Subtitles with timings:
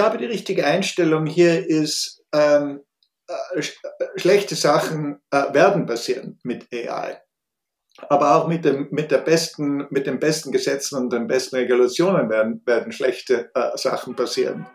[0.00, 2.80] glaube, die richtige Einstellung hier ist, ähm,
[3.28, 3.62] äh,
[4.16, 7.20] schlechte Sachen äh, werden passieren mit AI.
[8.08, 12.30] Aber auch mit, dem, mit, der besten, mit den besten Gesetzen und den besten Regulationen
[12.30, 14.66] werden, werden schlechte äh, Sachen passieren.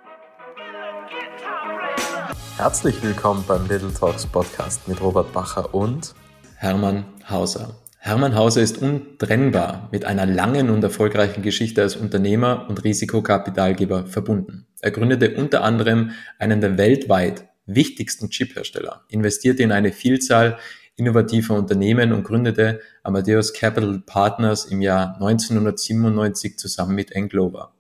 [2.58, 6.14] Herzlich willkommen beim Little Talks Podcast mit Robert Bacher und
[6.58, 7.74] Hermann Hauser.
[7.98, 14.68] Hermann Hauser ist untrennbar mit einer langen und erfolgreichen Geschichte als Unternehmer und Risikokapitalgeber verbunden.
[14.86, 20.60] Er gründete unter anderem einen der weltweit wichtigsten Chiphersteller, investierte in eine Vielzahl
[20.96, 27.74] innovativer Unternehmen und gründete Amadeus Capital Partners im Jahr 1997 zusammen mit Englover.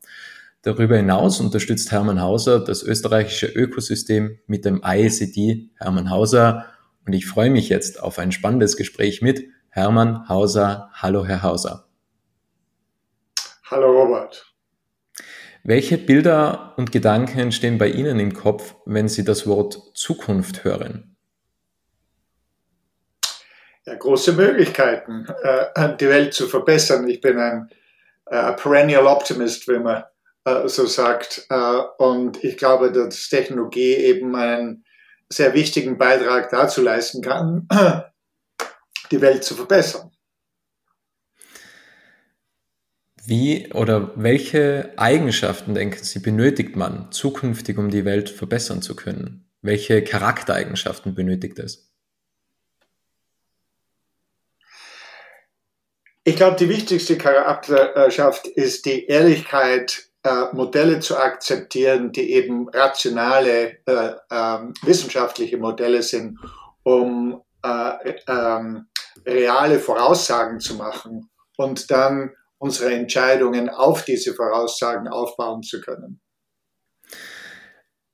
[0.63, 6.65] Darüber hinaus unterstützt Hermann Hauser das österreichische Ökosystem mit dem ISCD Hermann Hauser
[7.05, 10.89] und ich freue mich jetzt auf ein spannendes Gespräch mit Hermann Hauser.
[10.91, 11.85] Hallo, Herr Hauser.
[13.69, 14.54] Hallo, Robert.
[15.67, 21.17] Welche Bilder und Gedanken entstehen bei Ihnen im Kopf, wenn Sie das Wort Zukunft hören?
[23.83, 27.07] Ja, große Möglichkeiten, äh, die Welt zu verbessern.
[27.09, 27.69] Ich bin ein
[28.27, 30.03] äh, perennial Optimist, wie man
[30.45, 31.47] äh, so sagt.
[31.97, 34.85] und ich glaube, dass Technologie eben einen
[35.29, 37.67] sehr wichtigen Beitrag dazu leisten kann,
[39.11, 40.11] die Welt zu verbessern.
[43.27, 49.49] Wie oder welche Eigenschaften, denken Sie, benötigt man zukünftig, um die Welt verbessern zu können?
[49.61, 51.91] Welche Charaktereigenschaften benötigt es?
[56.23, 63.77] Ich glaube, die wichtigste Charaktereigenschaft ist die Ehrlichkeit, äh, Modelle zu akzeptieren, die eben rationale,
[63.85, 66.39] äh, äh, wissenschaftliche Modelle sind,
[66.83, 68.87] um äh, ähm,
[69.25, 72.31] reale Voraussagen zu machen und dann
[72.65, 76.19] unsere Entscheidungen auf diese Voraussagen aufbauen zu können.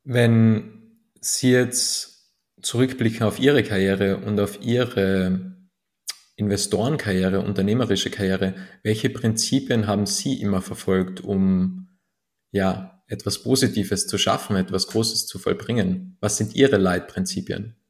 [0.04, 5.56] Wenn Sie jetzt zurückblicken auf Ihre Karriere und auf Ihre
[6.36, 11.98] Investorenkarriere, unternehmerische Karriere, welche Prinzipien haben Sie immer verfolgt, um
[12.50, 16.18] ja etwas Positives zu schaffen, etwas Großes zu vollbringen?
[16.20, 17.81] Was sind Ihre Leitprinzipien?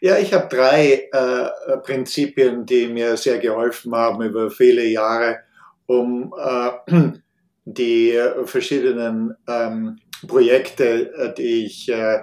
[0.00, 5.38] Ja, ich habe drei äh, Prinzipien, die mir sehr geholfen haben über viele Jahre,
[5.86, 6.92] um äh,
[7.64, 12.22] die verschiedenen ähm, Projekte, äh, die ich äh,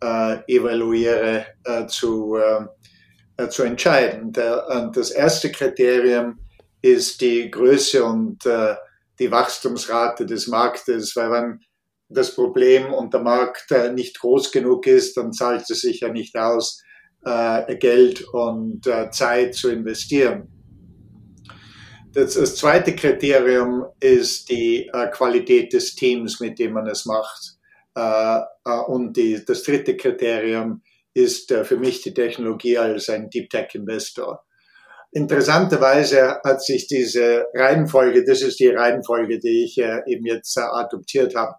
[0.00, 2.38] äh, evaluiere, äh, zu,
[3.50, 4.32] zu entscheiden.
[4.32, 6.38] Der, das erste Kriterium
[6.82, 11.60] ist die Größe und die Wachstumsrate des Marktes, weil wenn
[12.08, 16.36] das Problem und der Markt nicht groß genug ist, dann zahlt es sich ja nicht
[16.36, 16.82] aus,
[17.28, 20.48] äh, Geld und äh, Zeit zu investieren.
[22.12, 27.58] Das, das, zweite Kriterium ist die äh, Qualität des Teams, mit dem man es macht.
[27.94, 33.28] Äh, äh, und die, das dritte Kriterium ist äh, für mich die Technologie als ein
[33.28, 34.44] Deep Tech Investor.
[35.12, 41.54] Interessanterweise hat sich diese Reihenfolge, das ist die Reihenfolge, die ich eben jetzt adoptiert habe,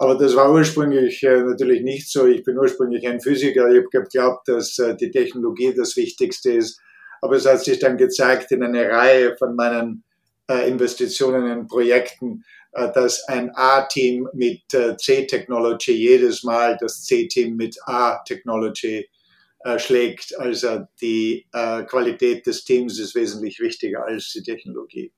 [0.00, 2.26] aber das war ursprünglich äh, natürlich nicht so.
[2.26, 3.70] Ich bin ursprünglich ein Physiker.
[3.70, 6.80] Ich habe geglaubt, dass äh, die Technologie das Wichtigste ist.
[7.20, 10.02] Aber es hat sich dann gezeigt in einer Reihe von meinen
[10.48, 19.10] äh, Investitionen in Projekten, dass ein A-Team mit C-Technology jedes Mal das C-Team mit A-Technology
[19.78, 20.38] schlägt.
[20.38, 25.12] Also die Qualität des Teams ist wesentlich wichtiger als die Technologie.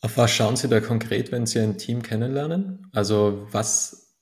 [0.00, 2.88] Auf was schauen Sie da konkret, wenn Sie ein Team kennenlernen?
[2.92, 4.16] Also was,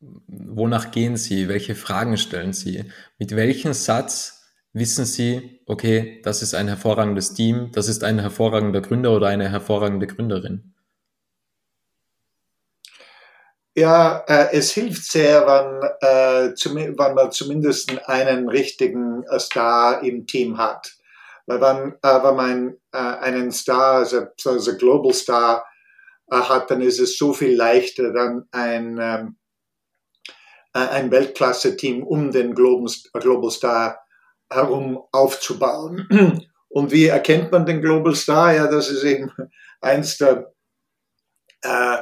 [0.00, 1.48] wonach gehen Sie?
[1.48, 2.84] Welche Fragen stellen Sie?
[3.18, 8.80] Mit welchem Satz wissen Sie, okay, das ist ein hervorragendes Team, das ist ein hervorragender
[8.80, 10.74] Gründer oder eine hervorragende Gründerin?
[13.74, 20.02] Ja, äh, es hilft sehr, wenn, äh, zum, wenn man zumindest einen richtigen äh, Star
[20.02, 20.96] im Team hat.
[21.46, 25.64] Weil wenn, äh, wenn man äh, einen Star, also, also Global Star
[26.30, 29.36] äh, hat, dann ist es so viel leichter, dann ein, ähm,
[30.74, 34.00] äh, ein Weltklasse-Team um den Global, Global Star
[34.50, 36.08] herum aufzubauen.
[36.68, 38.52] Und wie erkennt man den Global Star?
[38.52, 39.32] Ja, das ist eben
[39.80, 40.52] eins der
[41.62, 41.98] äh,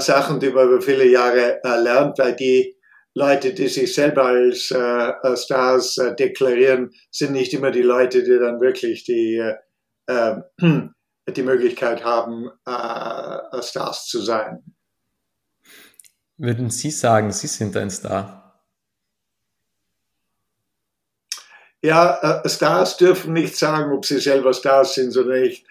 [0.00, 2.73] Sachen, die man über viele Jahre äh, lernt, weil die
[3.14, 8.38] Leute, die sich selber als äh, Stars äh, deklarieren, sind nicht immer die Leute, die
[8.38, 9.36] dann wirklich die,
[10.06, 10.36] äh,
[11.28, 14.64] die Möglichkeit haben, äh, Stars zu sein.
[16.36, 18.60] Würden Sie sagen, Sie sind ein Star?
[21.82, 25.66] Ja, äh, Stars dürfen nicht sagen, ob sie selber Stars sind oder nicht.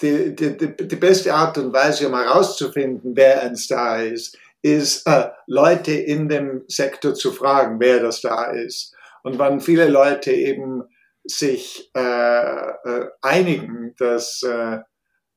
[0.00, 5.30] die, die, die, beste Art und Weise, um herauszufinden, wer ein Star ist, ist, äh,
[5.46, 8.94] Leute in dem Sektor zu fragen, wer das Star ist.
[9.22, 10.82] Und wenn viele Leute eben
[11.24, 14.78] sich äh, äh, einigen, dass, äh,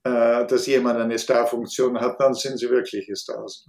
[0.03, 3.67] äh, dass jemand eine Star-Funktion hat, dann sind sie wirklich Stars.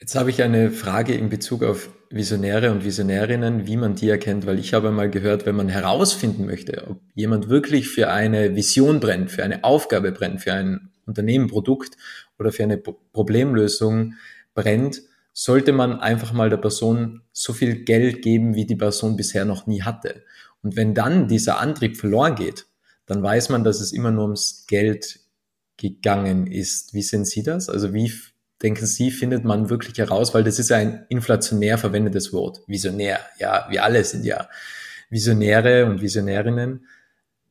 [0.00, 4.46] Jetzt habe ich eine Frage in Bezug auf Visionäre und Visionärinnen, wie man die erkennt,
[4.46, 8.98] weil ich habe mal gehört, wenn man herausfinden möchte, ob jemand wirklich für eine Vision
[8.98, 11.96] brennt, für eine Aufgabe brennt, für ein Unternehmen, Produkt
[12.40, 14.14] oder für eine Problemlösung
[14.54, 15.02] brennt,
[15.32, 19.66] sollte man einfach mal der Person so viel Geld geben, wie die Person bisher noch
[19.66, 20.24] nie hatte.
[20.62, 22.66] Und wenn dann dieser Antrieb verloren geht,
[23.06, 25.20] dann weiß man, dass es immer nur ums Geld
[25.76, 26.94] gegangen ist.
[26.94, 27.68] Wie sehen Sie das?
[27.68, 28.12] Also wie
[28.62, 32.60] denken Sie, findet man wirklich heraus, weil das ist ja ein inflationär verwendetes Wort.
[32.66, 33.20] Visionär.
[33.38, 34.48] Ja, wir alle sind ja
[35.08, 36.86] Visionäre und Visionärinnen.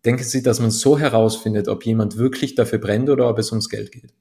[0.06, 3.70] Denken Sie, dass man so herausfindet, ob jemand wirklich dafür brennt oder ob es ums
[3.70, 4.14] Geld geht?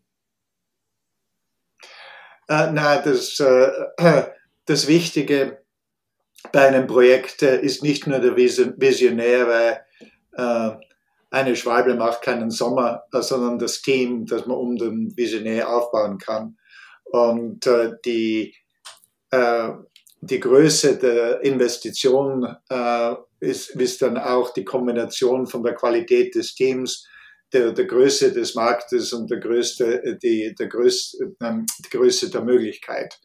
[2.49, 3.71] Äh, na, das, äh,
[4.65, 5.63] das Wichtige
[6.53, 9.81] bei einem Projekt äh, ist nicht nur der Visionär, weil
[10.33, 10.77] äh,
[11.31, 16.19] eine Schwalbe macht keinen Sommer, äh, sondern das Team, das man um den Visionär aufbauen
[16.19, 16.57] kann.
[17.05, 18.55] Und äh, die,
[20.23, 22.57] die Größe der Investition
[23.41, 27.07] ist, ist dann auch die Kombination von der Qualität des Teams,
[27.53, 32.43] der, der Größe des Marktes und der Größe, die, der Größe, ähm, die Größe der
[32.43, 33.19] Möglichkeit.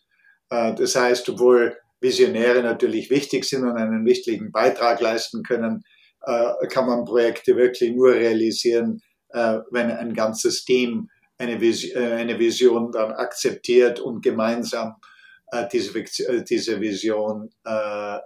[0.49, 5.83] Äh, das heißt, obwohl Visionäre natürlich wichtig sind und einen wichtigen Beitrag leisten können,
[6.25, 12.91] äh, kann man Projekte wirklich nur realisieren, äh, wenn ein ganzes Team eine Vision, äh,
[12.93, 14.95] dann akzeptiert und gemeinsam
[15.51, 18.19] äh, diese, äh, Vision äh,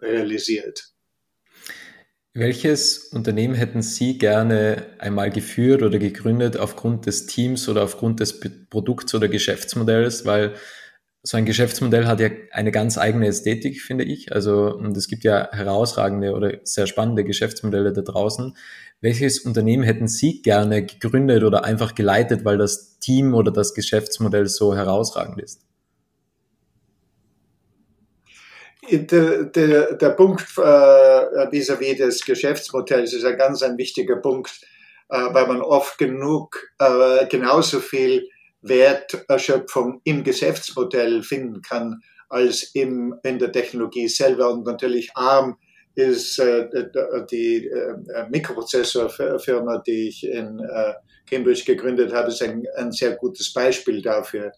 [0.00, 0.93] realisiert.
[2.36, 8.40] Welches Unternehmen hätten Sie gerne einmal geführt oder gegründet aufgrund des Teams oder aufgrund des
[8.70, 10.26] Produkts oder Geschäftsmodells?
[10.26, 10.54] Weil
[11.22, 14.32] so ein Geschäftsmodell hat ja eine ganz eigene Ästhetik, finde ich.
[14.32, 18.56] Also, und es gibt ja herausragende oder sehr spannende Geschäftsmodelle da draußen.
[19.00, 24.46] Welches Unternehmen hätten Sie gerne gegründet oder einfach geleitet, weil das Team oder das Geschäftsmodell
[24.48, 25.60] so herausragend ist?
[28.90, 30.60] Der, der, der Punkt äh,
[31.50, 34.60] vis-à-vis des Geschäftsmodells ist ein ganz ein wichtiger Punkt,
[35.08, 38.28] äh, weil man oft genug äh, genauso viel
[38.62, 44.50] Werterschöpfung im Geschäftsmodell finden kann als im, in der Technologie selber.
[44.50, 45.56] Und natürlich ARM
[45.94, 46.68] ist äh,
[47.30, 50.94] die äh, Mikroprozessorfirma, die ich in äh,
[51.28, 54.52] Cambridge gegründet habe, ist ein, ein sehr gutes Beispiel dafür.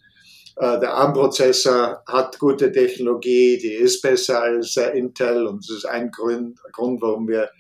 [0.57, 5.85] Äh, der ARM-Prozessor hat gute Technologie, die ist besser als äh, Intel und das ist
[5.85, 7.51] ein Grund, Grund warum wir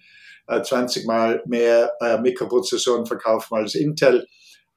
[0.62, 4.28] 20 äh, Mal mehr Mikroprozessoren verkaufen als Intel.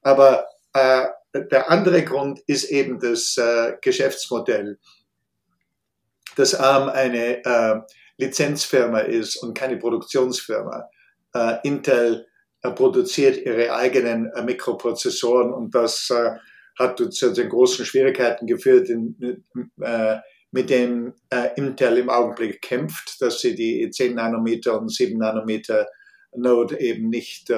[0.02, 0.44] Aber
[0.74, 4.78] der andere Grund ist eben das äh, Geschäftsmodell,
[6.36, 7.80] dass ARM eine äh,
[8.18, 10.88] Lizenzfirma ist und keine Produktionsfirma.
[11.34, 12.26] Äh, Intel
[12.62, 16.12] äh, produziert ihre eigenen äh, Mikroprozessoren und das
[16.80, 19.44] äh, hat zu den großen Schwierigkeiten geführt, in,
[20.52, 21.14] mit dem
[21.54, 25.86] Intel im Augenblick kämpft, dass sie die 10 Nanometer und 7 Nanometer
[26.34, 27.52] Node eben nicht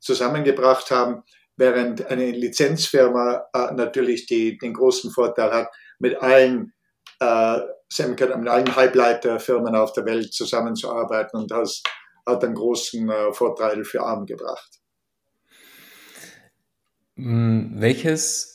[0.00, 1.22] zusammengebracht haben
[1.56, 5.68] während eine Lizenzfirma äh, natürlich die, den großen Vorteil hat,
[5.98, 6.72] mit allen
[7.20, 7.60] äh,
[8.08, 11.82] mit allen Halbleiterfirmen auf der Welt zusammenzuarbeiten und das
[12.26, 14.80] hat einen großen äh, Vorteil für ARM gebracht.
[17.16, 18.51] Hm, welches,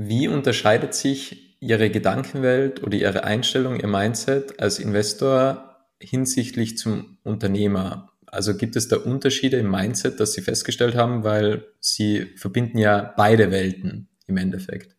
[0.00, 8.12] wie unterscheidet sich Ihre Gedankenwelt oder Ihre Einstellung, Ihr Mindset als Investor hinsichtlich zum Unternehmer?
[8.26, 13.12] Also gibt es da Unterschiede im Mindset, dass Sie festgestellt haben, weil Sie verbinden ja
[13.16, 14.94] beide Welten im Endeffekt?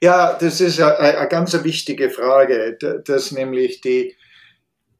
[0.00, 4.16] Ja, das ist eine, eine ganz wichtige Frage, dass nämlich die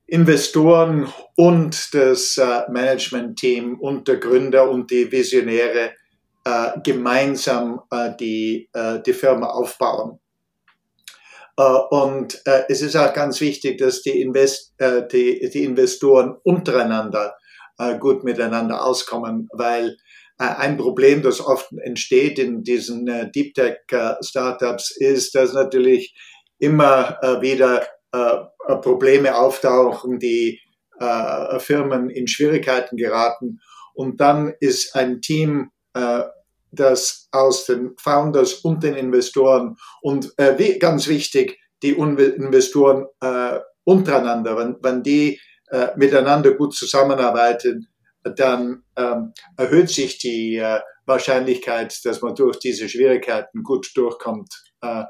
[0.07, 5.93] Investoren und das äh, Management-Team und der Gründer und die Visionäre
[6.45, 8.71] äh, gemeinsam äh, die,
[9.07, 10.21] die Firma aufbauen.
[11.61, 16.37] Äh, und äh, es ist auch ganz wichtig, dass die, Invest, äh, die, die Investoren
[16.43, 17.37] untereinander
[17.99, 19.97] gut miteinander auskommen, weil
[20.37, 23.79] ein Problem, das oft entsteht in diesen Deep Tech
[24.21, 26.15] Startups, ist, dass natürlich
[26.59, 27.87] immer wieder
[28.83, 30.61] Probleme auftauchen, die
[31.61, 33.61] Firmen in Schwierigkeiten geraten.
[33.95, 35.71] Und dann ist ein Team
[36.73, 44.57] das aus den Founders und den Investoren und äh, ganz wichtig, die Investoren äh, untereinander,
[44.57, 45.41] wenn, wenn die
[45.97, 47.89] miteinander gut zusammenarbeiten,
[48.23, 55.05] dann ähm, erhöht sich die äh, Wahrscheinlichkeit, dass man durch diese Schwierigkeiten gut durchkommt, äh,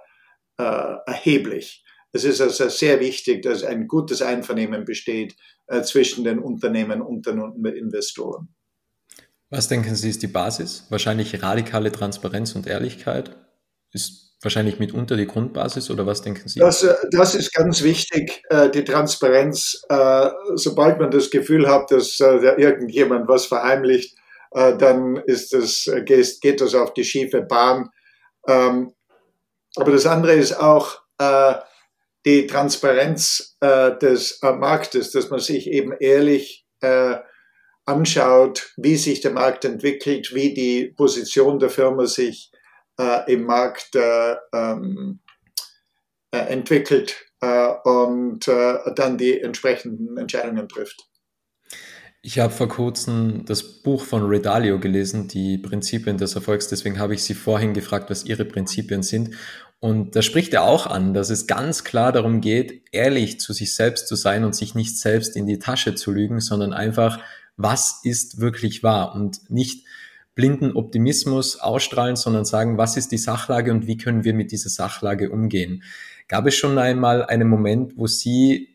[0.58, 1.84] äh, erheblich.
[2.12, 7.26] Es ist also sehr wichtig, dass ein gutes Einvernehmen besteht äh, zwischen den Unternehmen und
[7.26, 8.54] den Investoren.
[9.50, 10.86] Was denken Sie ist die Basis?
[10.90, 13.36] Wahrscheinlich radikale Transparenz und Ehrlichkeit
[13.92, 16.60] ist wahrscheinlich mitunter die Grundbasis oder was denken Sie?
[16.60, 19.82] Das, äh, das ist ganz wichtig, äh, die Transparenz.
[19.88, 24.16] Äh, sobald man das Gefühl hat, dass irgendjemand was verheimlicht,
[24.52, 27.90] dann ist das, geht das auf die schiefe Bahn.
[28.48, 28.92] Ähm,
[29.76, 30.98] aber das andere ist auch
[32.26, 36.66] die Transparenz des Marktes, dass man sich eben ehrlich
[37.90, 42.50] anschaut, wie sich der Markt entwickelt, wie die Position der Firma sich
[42.98, 45.20] äh, im Markt äh, ähm,
[46.32, 51.10] äh, entwickelt äh, und äh, dann die entsprechenden Entscheidungen trifft.
[52.22, 56.68] Ich habe vor kurzem das Buch von Redalio gelesen, die Prinzipien des Erfolgs.
[56.68, 59.34] Deswegen habe ich Sie vorhin gefragt, was Ihre Prinzipien sind.
[59.78, 63.74] Und da spricht er auch an, dass es ganz klar darum geht, ehrlich zu sich
[63.74, 67.20] selbst zu sein und sich nicht selbst in die Tasche zu lügen, sondern einfach,
[67.56, 69.84] was ist wirklich wahr und nicht
[70.34, 74.70] blinden Optimismus ausstrahlen, sondern sagen, was ist die Sachlage und wie können wir mit dieser
[74.70, 75.82] Sachlage umgehen.
[76.28, 78.68] Gab es schon einmal einen Moment, wo Sie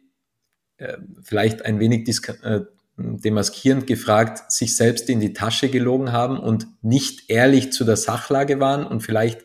[0.77, 2.08] äh, vielleicht ein wenig
[2.44, 2.62] äh,
[2.98, 8.60] demaskierend gefragt, sich selbst in die Tasche gelogen haben und nicht ehrlich zu der Sachlage
[8.60, 9.41] waren und vielleicht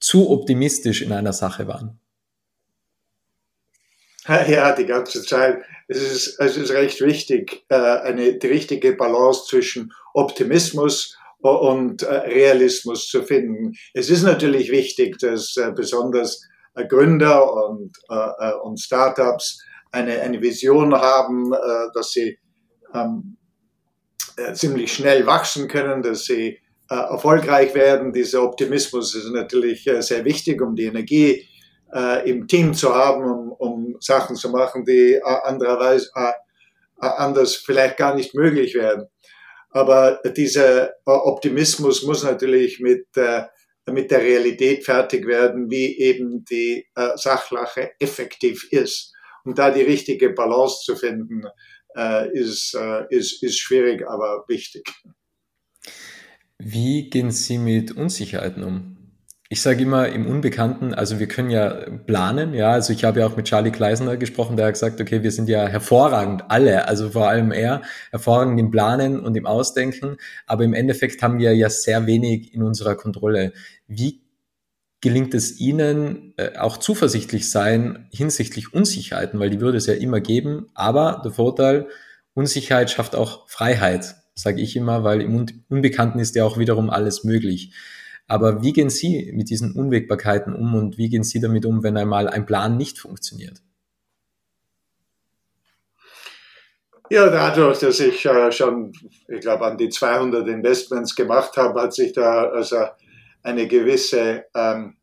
[0.00, 1.98] zu optimistisch in einer Sache waren?
[4.48, 5.62] Ja, die ganze Zeit.
[5.88, 12.14] Es ist, es ist recht wichtig, äh, eine die richtige Balance zwischen Optimismus und äh,
[12.14, 13.72] Realismus zu finden.
[13.94, 16.42] Es ist natürlich wichtig, dass äh, besonders
[16.88, 17.90] Gründer und,
[18.62, 21.50] und Startups eine, eine Vision haben,
[21.92, 22.38] dass sie
[22.94, 23.36] ähm,
[24.52, 28.12] ziemlich schnell wachsen können, dass sie erfolgreich werden.
[28.12, 31.47] Dieser Optimismus ist natürlich sehr wichtig, um die Energie
[32.24, 36.10] im Team zu haben, um, um Sachen zu machen, die andererweise
[36.96, 39.06] anders vielleicht gar nicht möglich wären.
[39.70, 43.44] Aber dieser Optimismus muss natürlich mit, äh,
[43.90, 49.12] mit der Realität fertig werden, wie eben die äh, Sachlage effektiv ist.
[49.44, 51.44] Und da die richtige Balance zu finden,
[51.96, 52.76] äh, ist,
[53.08, 54.84] ist, ist schwierig, aber wichtig.
[56.58, 58.97] Wie gehen Sie mit Unsicherheiten um?
[59.50, 61.70] Ich sage immer im Unbekannten, also wir können ja
[62.06, 65.22] planen, ja, also ich habe ja auch mit Charlie Kleisner gesprochen, der hat gesagt, okay,
[65.22, 70.18] wir sind ja hervorragend, alle, also vor allem er, hervorragend im Planen und im Ausdenken,
[70.46, 73.54] aber im Endeffekt haben wir ja sehr wenig in unserer Kontrolle.
[73.86, 74.20] Wie
[75.00, 80.20] gelingt es Ihnen, äh, auch zuversichtlich sein hinsichtlich Unsicherheiten, weil die würde es ja immer
[80.20, 81.88] geben, aber der Vorteil,
[82.34, 87.24] Unsicherheit schafft auch Freiheit, sage ich immer, weil im Unbekannten ist ja auch wiederum alles
[87.24, 87.72] möglich.
[88.28, 91.96] Aber wie gehen Sie mit diesen Unwägbarkeiten um und wie gehen Sie damit um, wenn
[91.96, 93.62] einmal ein Plan nicht funktioniert?
[97.10, 98.92] Ja, dadurch, dass ich äh, schon,
[99.28, 102.84] ich glaube, an die 200 Investments gemacht habe, hat sich da also
[103.42, 104.98] eine gewisse, ähm,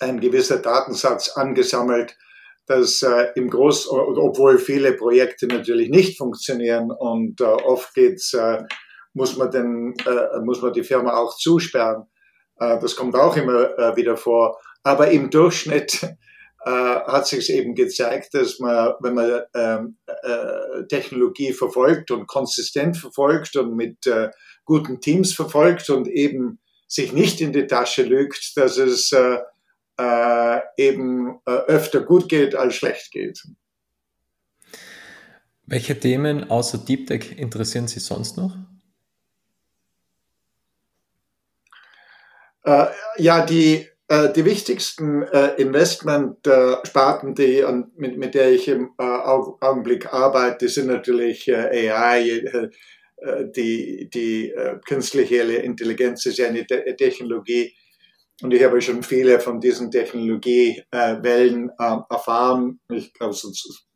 [0.00, 2.18] ein gewisser Datensatz angesammelt,
[2.66, 8.64] dass äh, im Groß, obwohl viele Projekte natürlich nicht funktionieren und äh, oft geht's, äh,
[9.14, 12.06] muss man den, äh, muss man die Firma auch zusperren.
[12.58, 14.58] Äh, das kommt auch immer äh, wieder vor.
[14.82, 19.96] Aber im Durchschnitt äh, hat sich eben gezeigt, dass man, wenn man ähm,
[20.88, 23.98] Technologie verfolgt und konsistent verfolgt und mit
[24.64, 26.58] guten Teams verfolgt und eben
[26.88, 29.12] sich nicht in die Tasche lügt, dass es
[30.76, 33.42] eben öfter gut geht als schlecht geht.
[35.64, 38.56] Welche Themen außer Deep Tech interessieren Sie sonst noch?
[42.66, 42.86] Äh,
[43.18, 49.04] ja, die, äh, die wichtigsten äh, Investmentsparten, die, an, mit, mit der ich im äh,
[49.04, 52.68] Augenblick arbeite, sind natürlich äh, AI, äh,
[53.56, 54.52] die, die
[54.86, 57.74] künstliche Intelligenz ist ja eine Te Technologie.
[58.42, 61.70] Und ich habe schon viele von diesen Technologiewellen
[62.10, 62.78] erfahren.
[62.92, 63.50] Ich glaube, so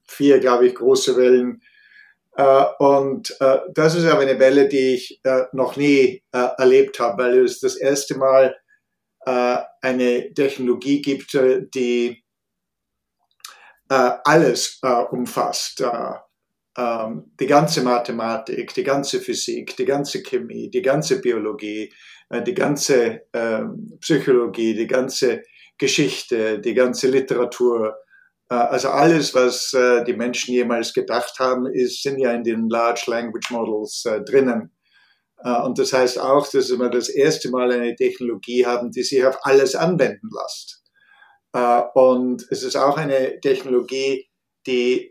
[0.09, 1.61] vier, glaube ich, große Wellen.
[2.79, 3.37] und
[3.75, 5.21] das ist aber eine Welle, die ich
[5.53, 8.57] noch nie erlebt habe, weil es das erste Mal
[9.27, 12.25] äh, eine Technologie gibt, äh, die
[13.89, 15.81] äh, alles äh, umfasst.
[15.81, 16.15] Äh,
[16.79, 21.93] ähm, die ganze Mathematik, die ganze Physik, die ganze Chemie, die ganze Biologie,
[22.29, 25.43] äh, die ganze ähm, Psychologie, die ganze
[25.77, 27.97] Geschichte, die ganze Literatur,
[28.49, 29.71] also alles, was
[30.07, 34.73] die Menschen jemals gedacht haben, ist, sind ja in den Large Language Models drinnen.
[35.43, 39.39] Und das heißt auch, dass wir das erste Mal eine Technologie haben, die sich auf
[39.43, 40.83] alles anwenden lässt.
[41.95, 44.29] Und es ist auch eine Technologie,
[44.67, 45.11] die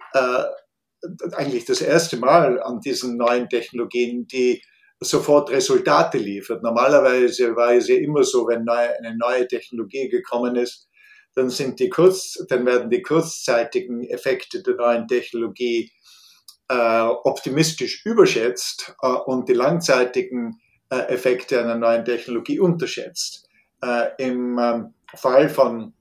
[1.31, 4.62] eigentlich das erste Mal an diesen neuen Technologien, die
[5.00, 6.62] sofort Resultate liefert.
[6.62, 10.88] Normalerweise war es ja immer so, wenn eine neue Technologie gekommen ist,
[11.36, 15.91] dann sind die kurz, dann werden die kurzzeitigen Effekte der neuen Technologie
[16.70, 23.48] äh, optimistisch überschätzt äh, und die langzeitigen äh, Effekte einer neuen Technologie unterschätzt.
[23.82, 25.94] Äh, Im ähm, Fall von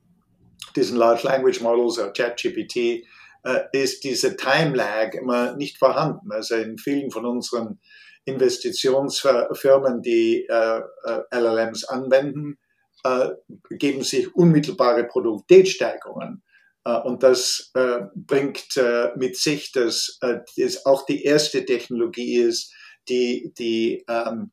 [0.77, 3.05] diesen Large Language Models, oder ChatGPT,
[3.45, 6.33] äh, ist diese Time Lag immer nicht vorhanden.
[6.33, 7.81] Also in vielen von unseren
[8.25, 12.59] Investitionsfirmen, die äh, äh LLMs anwenden,
[13.05, 13.31] äh,
[13.71, 16.43] geben sich unmittelbare Produktivitätssteigerungen.
[16.89, 20.19] Äh, und das äh, bringt äh, mit sich, dass
[20.57, 22.73] es auch die erste Technologie ist,
[23.09, 24.53] die, die ähm,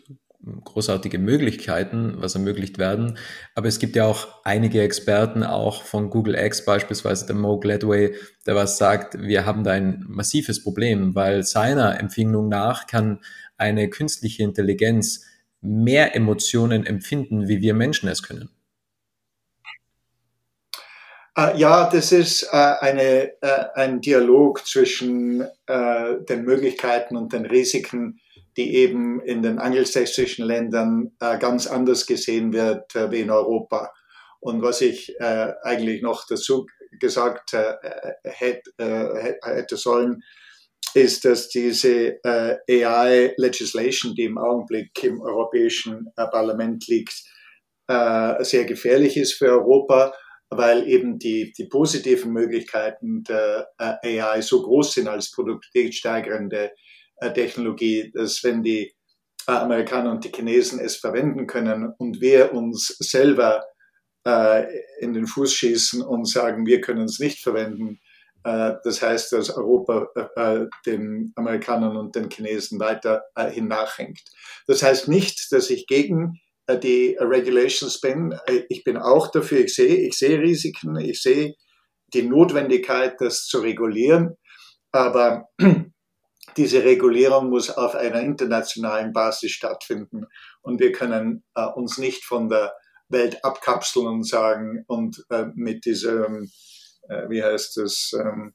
[0.64, 3.18] großartige Möglichkeiten, was ermöglicht werden.
[3.54, 8.14] Aber es gibt ja auch einige Experten, auch von Google X beispielsweise, der Mo Gladway,
[8.46, 13.20] der was sagt, wir haben da ein massives Problem, weil seiner Empfindung nach kann
[13.58, 15.26] eine künstliche Intelligenz
[15.60, 18.48] mehr Emotionen empfinden, wie wir Menschen es können.
[21.38, 28.18] Uh, ja, das ist uh, eine, uh, ein Dialog zwischen den Möglichkeiten und den Risiken
[28.56, 33.92] die eben in den angelsächsischen Ländern äh, ganz anders gesehen wird äh, wie in Europa.
[34.40, 36.66] Und was ich äh, eigentlich noch dazu
[36.98, 37.74] gesagt äh,
[38.24, 40.22] hätte, äh, hätte sollen,
[40.94, 47.24] ist, dass diese äh, AI-Legislation, die im Augenblick im Europäischen Parlament liegt,
[47.88, 50.14] sehr gefährlich ist für Europa,
[50.48, 56.70] weil eben die, die positiven Möglichkeiten der AI so groß sind als produktivitätssteigernde äh,
[57.28, 58.94] Technologie, dass wenn die
[59.46, 63.64] äh, Amerikaner und die Chinesen es verwenden können und wir uns selber
[64.26, 64.66] äh,
[65.00, 68.00] in den Fuß schießen und sagen, wir können es nicht verwenden,
[68.42, 70.08] das heißt, dass Europa
[70.86, 74.22] den Amerikanern und den Chinesen weiter nachhängt.
[74.66, 76.40] Das heißt nicht, dass ich gegen
[76.82, 78.34] die Regulations bin.
[78.70, 81.54] Ich bin auch dafür, ich sehe, ich sehe Risiken, ich sehe
[82.14, 84.36] die Notwendigkeit, das zu regulieren.
[84.92, 85.48] Aber
[86.56, 90.26] diese Regulierung muss auf einer internationalen Basis stattfinden.
[90.62, 92.72] Und wir können äh, uns nicht von der
[93.08, 96.50] Welt abkapseln und sagen, und äh, mit diesem,
[97.08, 98.54] äh, wie heißt das, ähm,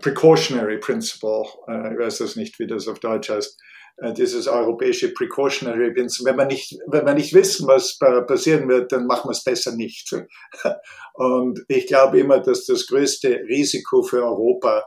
[0.00, 3.60] Precautionary Principle, äh, ich weiß das nicht, wie das auf Deutsch heißt,
[3.98, 8.92] äh, dieses europäische Precautionary Principle, wenn wir nicht, wenn wir nicht wissen, was passieren wird,
[8.92, 10.12] dann machen wir es besser nicht.
[11.14, 14.84] Und ich glaube immer, dass das größte Risiko für Europa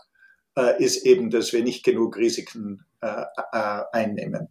[0.58, 4.48] äh, ist eben, dass wir nicht genug Risiken äh, äh, einnehmen.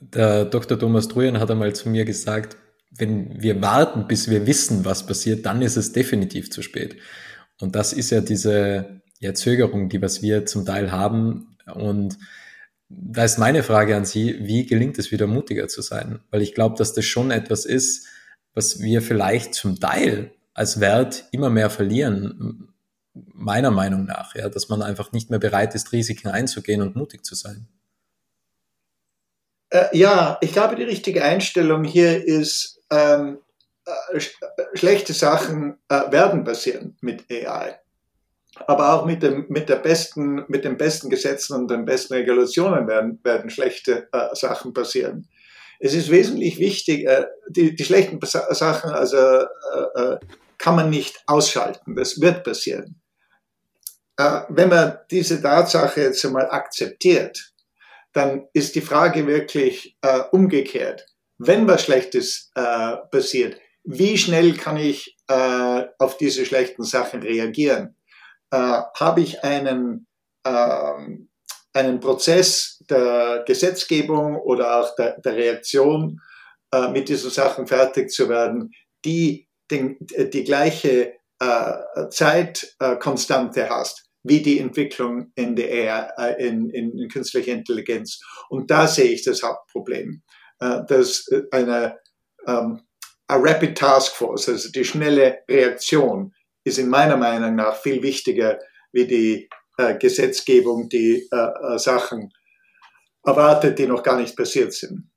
[0.00, 0.78] Der Dr.
[0.78, 2.56] Thomas Trujan hat einmal zu mir gesagt,
[2.90, 6.96] wenn wir warten, bis wir wissen, was passiert, dann ist es definitiv zu spät.
[7.60, 11.56] Und das ist ja diese ja, Zögerung, die was wir zum Teil haben.
[11.74, 12.16] Und
[12.88, 16.20] da ist meine Frage an Sie, wie gelingt es wieder mutiger zu sein?
[16.30, 18.06] Weil ich glaube, dass das schon etwas ist,
[18.54, 22.69] was wir vielleicht zum Teil als Wert immer mehr verlieren
[23.32, 27.24] meiner Meinung nach, ja, dass man einfach nicht mehr bereit ist, Risiken einzugehen und mutig
[27.24, 27.68] zu sein.
[29.70, 33.38] Äh, ja, ich glaube, die richtige Einstellung hier ist, ähm,
[33.86, 34.20] äh,
[34.74, 37.78] schlechte Sachen äh, werden passieren mit AI.
[38.66, 42.86] Aber auch mit, dem, mit, der besten, mit den besten Gesetzen und den besten Regulationen
[42.88, 45.28] werden, werden schlechte äh, Sachen passieren.
[45.78, 49.46] Es ist wesentlich wichtig, äh, die, die schlechten Sachen also, äh,
[49.94, 50.18] äh,
[50.58, 51.96] kann man nicht ausschalten.
[51.96, 52.99] Das wird passieren.
[54.48, 57.52] Wenn man diese Tatsache jetzt einmal akzeptiert,
[58.12, 61.06] dann ist die Frage wirklich äh, umgekehrt.
[61.38, 67.96] Wenn was Schlechtes äh, passiert, wie schnell kann ich äh, auf diese schlechten Sachen reagieren?
[68.50, 70.06] Äh, Habe ich einen,
[70.44, 71.30] ähm,
[71.72, 76.20] einen Prozess der Gesetzgebung oder auch der, der Reaktion,
[76.72, 78.72] äh, mit diesen Sachen fertig zu werden,
[79.04, 86.98] die den, die gleiche äh, Zeitkonstante hast wie die Entwicklung in, der, äh, in, in,
[86.98, 88.20] in künstlicher Intelligenz.
[88.48, 90.22] Und da sehe ich das Hauptproblem,
[90.60, 91.98] äh, dass eine
[92.46, 92.82] ähm,
[93.28, 98.58] a Rapid Task Force, also die schnelle Reaktion, ist in meiner Meinung nach viel wichtiger
[98.92, 102.32] wie die äh, Gesetzgebung, die äh, äh, Sachen
[103.24, 105.08] erwartet, die noch gar nicht passiert sind.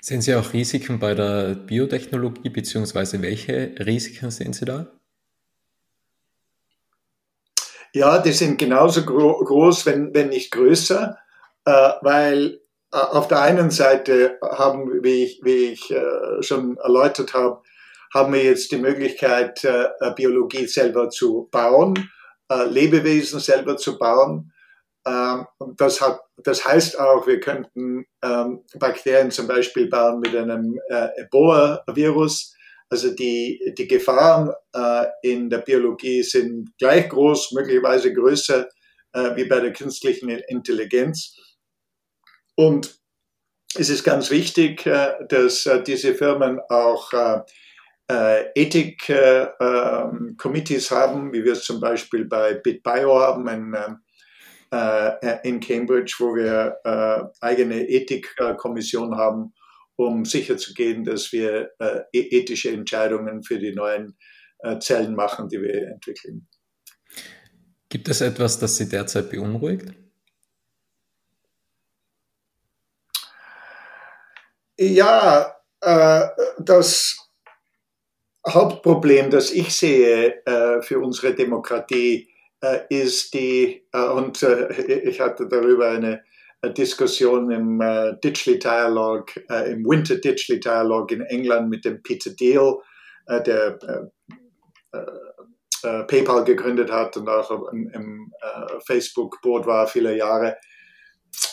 [0.00, 4.97] Sehen Sie auch Risiken bei der Biotechnologie, beziehungsweise welche Risiken sehen Sie da?
[7.92, 11.18] Ja, die sind genauso gro groß, wenn, wenn nicht größer,
[11.64, 12.60] äh, weil
[12.92, 17.62] äh, auf der einen Seite haben, wie ich, wie ich äh, schon erläutert habe,
[18.12, 22.10] haben wir jetzt die Möglichkeit, äh, Biologie selber zu bauen,
[22.50, 24.52] äh, Lebewesen selber zu bauen.
[25.06, 25.46] Ähm,
[25.76, 31.08] das, hat, das heißt auch, wir könnten ähm, Bakterien zum Beispiel bauen mit einem äh,
[31.22, 32.54] Ebola-Virus.
[32.90, 38.66] Also die, die Gefahren äh, in der Biologie sind gleich groß, möglicherweise größer
[39.12, 41.36] äh, wie bei der künstlichen Intelligenz.
[42.56, 42.98] Und
[43.74, 47.40] es ist ganz wichtig, äh, dass äh, diese Firmen auch äh,
[48.54, 53.76] Ethik-Committees haben, wie wir es zum Beispiel bei BitBio haben in,
[55.42, 56.78] in Cambridge, wo wir
[57.42, 59.52] eigene Ethikkommission haben,
[59.98, 61.72] um sicherzugehen, dass wir
[62.12, 64.16] e-, ethische Entscheidungen für die neuen
[64.80, 66.48] Zellen machen, die wir entwickeln.
[67.88, 69.94] Gibt es etwas, das Sie derzeit beunruhigt?
[74.78, 77.30] Ja, äh, das
[78.46, 82.30] Hauptproblem, das ich sehe äh, für unsere Demokratie,
[82.60, 86.24] äh, ist die, äh, und äh, ich hatte darüber eine, eine
[86.66, 89.32] Diskussion im äh, Digital Dialogue,
[89.66, 92.78] im Winter Digital Dialogue in England mit dem Peter Deal,
[93.28, 93.78] der
[96.08, 98.32] PayPal gegründet hat und auch im, im
[98.86, 100.56] Facebook-Board war viele Jahre.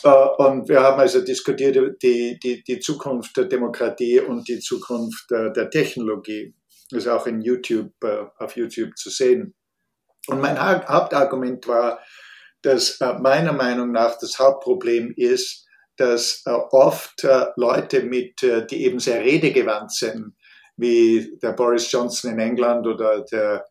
[0.04, 5.30] Äh, und wir haben also diskutiert die, die, die Zukunft der Demokratie und die Zukunft
[5.32, 6.54] der, Technologie.
[6.90, 9.56] Das ist auch in YouTube, äh, auf YouTube zu sehen.
[10.28, 12.00] Und mein Hauptargument war,
[12.66, 15.66] dass äh, meiner Meinung nach das Hauptproblem ist,
[15.98, 17.26] dass oft
[17.56, 20.34] Leute mit, die eben sehr redegewandt sind,
[20.76, 23.66] wie der Boris Johnson in England oder der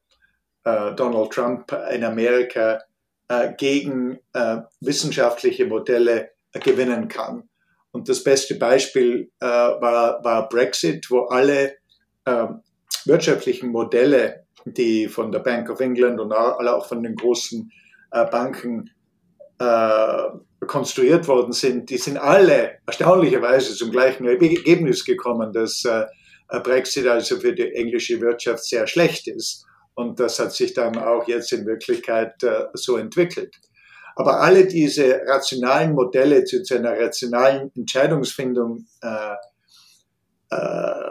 [0.96, 2.80] Donald Trump in Amerika,
[3.28, 7.48] äh, gegen äh, wissenschaftliche Modelle äh, gewinnen kann.
[7.90, 11.76] Und das beste Beispiel äh, war, war Brexit, wo alle
[12.24, 12.46] äh,
[13.06, 17.70] wirtschaftlichen Modelle, die von der Bank of England und auch von den großen
[18.14, 18.90] äh, Banken
[20.66, 25.84] konstruiert worden sind, die sind alle erstaunlicherweise zum gleichen Ergebnis gekommen, dass
[26.64, 29.64] Brexit also für die englische Wirtschaft sehr schlecht ist.
[29.94, 33.56] Und das hat sich dann auch jetzt in Wirklichkeit äh, so entwickelt.
[34.16, 39.34] Aber alle diese rationalen Modelle zu, zu einer rationalen Entscheidungsfindung äh,
[40.50, 41.10] äh,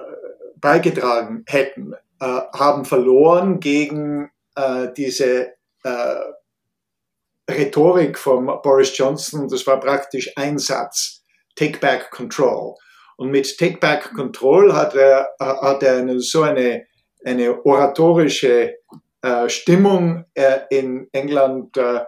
[0.58, 6.16] beigetragen hätten, äh, haben verloren gegen äh, diese äh,
[7.58, 9.48] Rhetorik von Boris Johnson.
[9.48, 11.24] Das war praktisch ein Satz.
[11.56, 12.76] Take back control.
[13.18, 16.86] Und mit Take back control hat er, hat er eine, so eine
[17.24, 18.76] eine oratorische
[19.22, 22.02] äh, Stimmung äh, in England äh,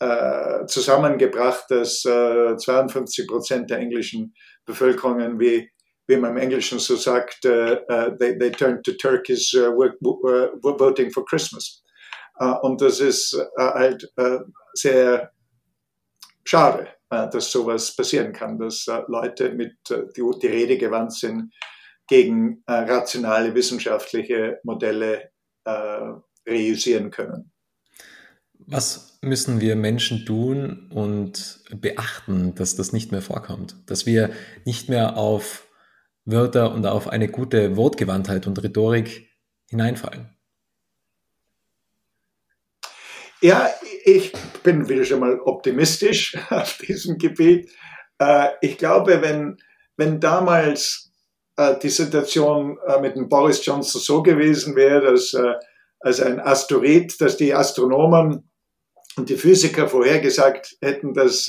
[0.00, 4.34] äh zusammengebracht, dass 52 äh, Prozent der englischen
[4.66, 5.70] Bevölkerung, wie,
[6.06, 7.76] wie man im Englischen so sagt, äh,
[8.18, 11.82] they, they turned to Turkeys voting for Christmas.
[12.62, 14.12] Und das ist halt
[14.72, 15.30] sehr
[16.44, 21.52] schade, dass sowas passieren kann, dass Leute mit die, Rede gewandt sind
[22.10, 25.30] gegen äh, rationale wissenschaftliche Modelle
[25.64, 26.12] äh,
[26.46, 27.52] reüssieren können.
[28.58, 33.76] Was müssen wir Menschen tun und beachten, dass das nicht mehr vorkommt?
[33.86, 34.30] Dass wir
[34.64, 35.68] nicht mehr auf
[36.24, 39.28] Wörter und auf eine gute Wortgewandtheit und Rhetorik
[39.68, 40.36] hineinfallen?
[43.42, 43.70] Ja,
[44.04, 47.70] ich bin wieder schon mal optimistisch auf diesem Gebiet.
[48.18, 49.56] Äh, ich glaube, wenn,
[49.96, 51.10] wenn damals
[51.56, 55.34] äh, die Situation äh, mit dem Boris Johnson so gewesen wäre, dass
[56.02, 58.50] als ein Asteroid, dass die Astronomen
[59.16, 61.46] und die Physiker vorhergesagt hätten, dass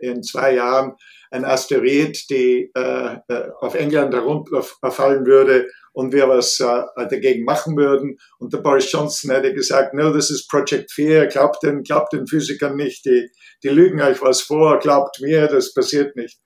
[0.00, 0.94] in zwei Jahren
[1.30, 7.76] ein Asteroid, die äh, äh, auf England herunterfallen würde und wir was äh, dagegen machen
[7.76, 8.18] würden.
[8.38, 12.26] Und der Boris Johnson hätte gesagt, no, this is Project Fear, glaubt den, glaubt den
[12.26, 13.30] Physikern nicht, die,
[13.62, 16.38] die lügen euch was vor, glaubt mir, das passiert nicht.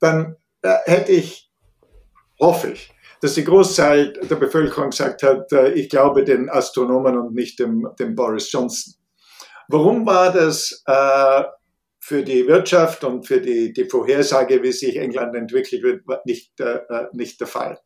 [0.00, 1.50] Dann äh, hätte ich,
[2.40, 7.34] hoffe ich, dass die Großteil der Bevölkerung gesagt hat, äh, ich glaube den Astronomen und
[7.34, 8.94] nicht dem, dem Boris Johnson.
[9.68, 11.42] Warum war das äh,
[12.06, 16.78] für die Wirtschaft und für die, die Vorhersage, wie sich England entwickelt wird, nicht, äh,
[17.12, 17.80] nicht der Fall.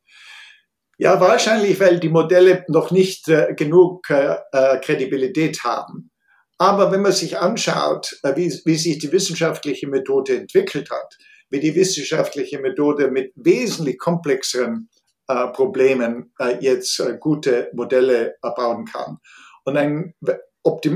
[0.99, 6.11] Ja, wahrscheinlich, weil die Modelle noch nicht äh, genug äh, äh Kredibilität haben.
[6.59, 11.17] Aber wenn man sich anschaut, äh, wie, wie sich die wissenschaftliche Methode entwickelt hat,
[11.49, 14.91] wie die wissenschaftliche Methode mit wesentlich komplexeren
[15.29, 19.17] äh, Problemen äh, jetzt äh, gute Modelle bauen kann.
[19.65, 20.15] Und ein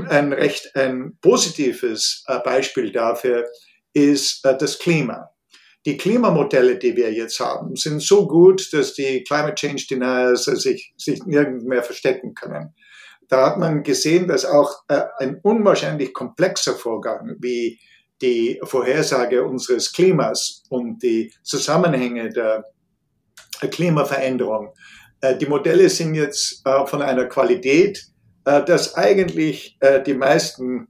[0.09, 3.45] ein recht ein positives äh, Beispiel dafür
[3.93, 5.29] ist äh, das Klima.
[5.85, 10.93] Die Klimamodelle, die wir jetzt haben, sind so gut, dass die Climate Change Deniers sich,
[10.97, 12.73] sich nirgends mehr verstecken können.
[13.27, 17.79] Da hat man gesehen, dass auch äh, ein unwahrscheinlich komplexer Vorgang wie
[18.21, 22.65] die Vorhersage unseres Klimas und die Zusammenhänge der
[23.69, 24.73] Klimaveränderung,
[25.41, 28.14] die Modelle sind jetzt von einer Qualität, äh,
[28.45, 30.87] dass eigentlich äh, die meisten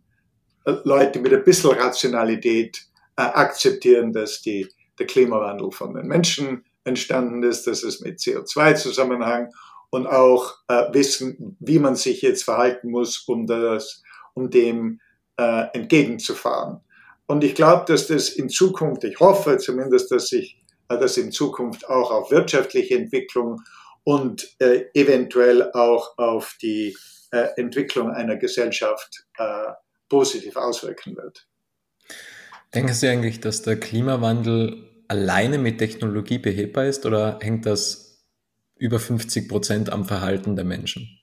[0.65, 2.81] äh, Leute mit ein bisschen Rationalität
[3.17, 4.67] akzeptieren, dass die,
[4.99, 9.53] der Klimawandel von den Menschen entstanden ist, dass es mit CO2 zusammenhängt
[9.89, 10.55] und auch
[10.91, 14.99] wissen, wie man sich jetzt verhalten muss, um, das, um dem
[15.37, 16.81] entgegenzufahren.
[17.25, 21.89] Und ich glaube, dass das in Zukunft, ich hoffe zumindest, dass sich das in Zukunft
[21.89, 23.61] auch auf wirtschaftliche Entwicklung
[24.03, 26.95] und äh, eventuell auch auf die
[27.35, 29.73] äh, Entwicklung einer Gesellschaft äh,
[30.09, 31.47] positiv auswirken wird.
[32.73, 38.25] Denken Sie eigentlich, dass der Klimawandel alleine mit Technologie behebbar ist oder hängt das
[38.77, 41.19] über 50 Prozent am Verhalten der Menschen?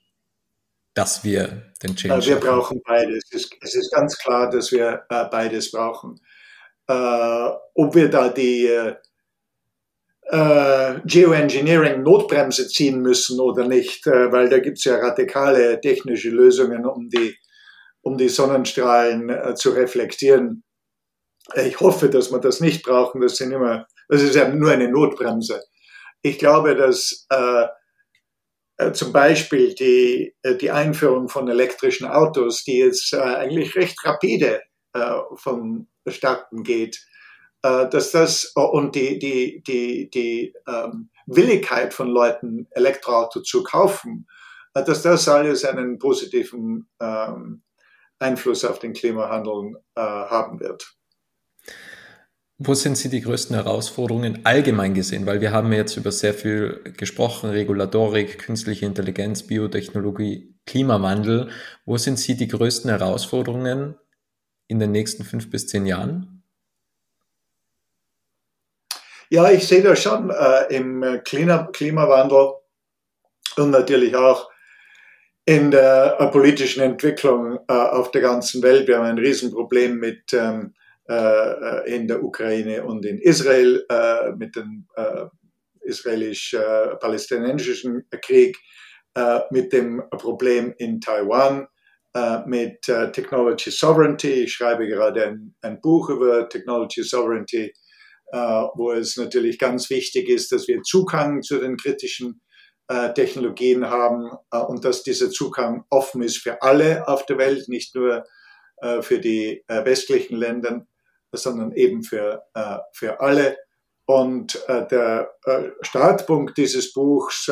[0.95, 2.27] Dass wir den Change.
[2.27, 3.25] Wir brauchen beides.
[3.31, 6.21] Es ist, es ist ganz klar, dass wir äh, beides brauchen.
[6.87, 8.93] Äh, ob wir da die
[10.31, 16.31] äh, äh, Geoengineering-Notbremse ziehen müssen oder nicht, äh, weil da gibt es ja radikale technische
[16.31, 17.37] Lösungen, um die,
[18.03, 20.65] um die Sonnenstrahlen äh, zu reflektieren.
[21.57, 23.21] Ich hoffe, dass wir das nicht brauchen.
[23.21, 25.63] Das sind immer, das ist ja nur eine Notbremse.
[26.23, 27.67] Ich glaube, dass äh,
[28.79, 33.99] äh zum Beispiel die, äh, die Einführung von elektrischen Autos, die jetzt äh, eigentlich recht
[34.05, 34.63] rapide
[34.95, 37.12] äh, vonstatten geht, äh,
[37.63, 44.27] dass das äh, und die, die, die, die ähm, Willigkeit von Leuten, Elektroauto zu kaufen,
[44.75, 47.63] äh, dass das alles einen positiven ähm,
[48.19, 50.95] Einfluss auf den Klimawandel äh, haben wird.
[52.59, 55.27] Wo sind Sie die größten Herausforderungen allgemein gesehen?
[55.27, 61.51] Weil wir haben jetzt über sehr viel gesprochen, Regulatorik, künstliche Intelligenz, Biotechnologie, Klimawandel.
[61.85, 63.97] Wo sind Sie die größten Herausforderungen
[64.69, 66.32] in den nächsten fünf bis zehn Jahren?
[69.33, 72.53] Ja, ich sehe das schon äh, im äh, Klima Klimawandel
[73.57, 74.51] und natürlich auch
[75.47, 78.87] in der äh, politischen Entwicklung äh, auf der ganzen Welt.
[78.87, 80.75] Wir haben ein Riesenproblem mit ähm,
[81.09, 83.87] äh, in der Ukraine und in Israel
[84.37, 84.87] mit dem
[85.81, 88.59] israelisch-palästinensischen Krieg,
[89.51, 91.69] mit dem Problem in Taiwan,
[92.45, 94.45] mit Technology Sovereignty.
[94.45, 97.73] Ich schreibe gerade ein, ein Buch über Technology Sovereignty äh,
[98.33, 102.41] wo es natürlich ganz wichtig ist, dass wir Zugang zu den kritischen
[102.89, 107.69] äh, Technologien haben äh, und dass dieser Zugang offen ist für alle auf der Welt,
[107.69, 108.25] nicht nur
[109.03, 110.85] für die westlichen Länder,
[111.31, 112.43] sondern eben für,
[112.93, 113.57] für alle.
[114.07, 115.31] Und der
[115.83, 117.49] Startpunkt dieses Buchs,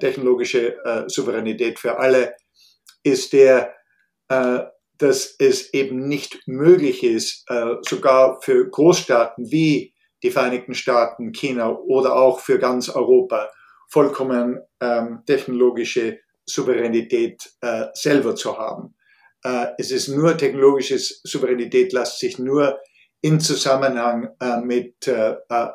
[0.00, 2.36] technologische Souveränität für alle,
[3.02, 3.74] ist der,
[4.98, 11.70] dass es eben nicht möglich ist, äh, sogar für Großstaaten wie die Vereinigten Staaten, China
[11.70, 13.48] oder auch für ganz Europa
[13.88, 18.94] vollkommen ähm, technologische Souveränität äh, selber zu haben.
[19.44, 22.78] äh, es ist nur technologische Souveränität, lässt sich nur
[23.20, 24.28] in Zusammenhang
[24.62, 25.68] mit äh, äh,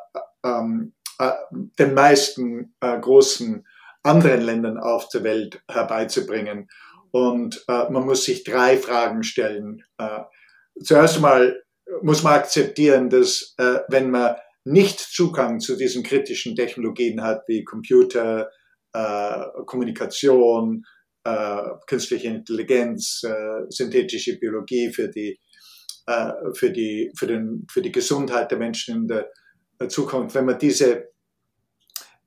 [0.44, 1.32] ähm, äh
[1.78, 3.66] den meisten großen
[4.02, 6.68] anderen Ländern auf der Welt herbeizubringen.
[7.14, 9.84] Und äh, man muss sich drei Fragen stellen.
[10.82, 11.62] zuerst einmal
[12.02, 13.54] muss man akzeptieren, dass
[13.88, 18.50] wenn man nicht Zugang zu diesen kritischen Technologien hat, wie Computer,
[19.66, 20.82] Kommunikation,
[21.86, 23.22] künstliche Intelligenz,
[23.68, 25.38] synthetische Biologie für die
[26.06, 30.34] äh, für, die, für, den, für die Gesundheit der Menschen in der Zukunft.
[30.34, 31.08] Wenn man diese,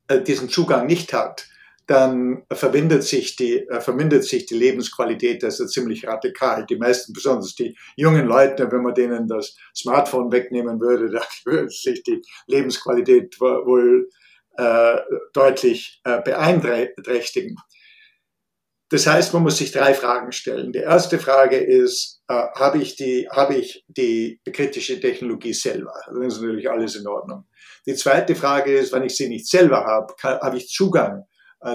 [0.07, 1.47] äh, diesen Zugang nicht hat,
[1.87, 6.65] dann vermindert sich die, äh, vermindert sich die Lebensqualität also ziemlich radikal.
[6.65, 11.69] Die meisten, besonders die jungen Leute, wenn man denen das Smartphone wegnehmen würde, dann würde
[11.69, 14.09] sich die Lebensqualität wohl
[14.57, 14.97] äh,
[15.33, 17.55] deutlich äh, beeinträchtigen.
[18.89, 20.71] Das heißt, man muss sich drei Fragen stellen.
[20.71, 25.93] Die erste Frage ist, äh, habe ich die, habe ich die kritische Technologie selber?
[26.07, 27.45] Dann ist natürlich alles in Ordnung.
[27.85, 31.23] Die zweite Frage ist, wenn ich sie nicht selber habe, habe ich Zugang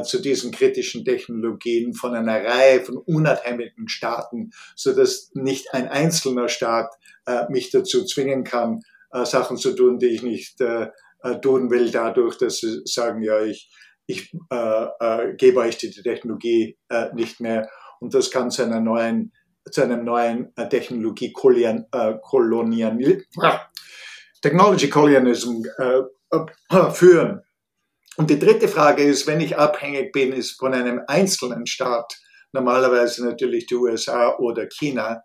[0.01, 6.49] zu diesen kritischen Technologien von einer Reihe von unabhängigen Staaten, so dass nicht ein einzelner
[6.49, 6.91] Staat
[7.27, 8.81] äh, mich dazu zwingen kann,
[9.13, 10.89] äh, Sachen zu tun, die ich nicht äh,
[11.23, 13.71] äh, tun will, dadurch, dass sie sagen, ja, ich
[14.07, 17.69] ich äh, äh, gebe euch die Technologie äh, nicht mehr.
[18.01, 19.33] Und das kann zu einer neuen,
[19.71, 22.99] zu einem neuen äh, Technologie äh, Kolonial,
[24.41, 26.01] Technology Colonialism äh,
[26.31, 27.43] äh, führen.
[28.17, 32.15] Und die dritte Frage ist, wenn ich abhängig bin, ist von einem einzelnen Staat,
[32.53, 35.23] normalerweise natürlich die USA oder China,